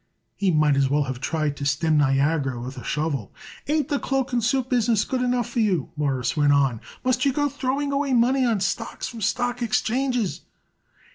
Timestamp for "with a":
2.59-2.83